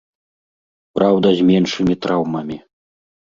[0.99, 2.57] Праўда, з меншымі траўмамі.